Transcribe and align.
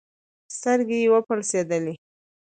سترګي 0.57 0.97
یې 1.03 1.11
وپړسېدلې 1.13 1.93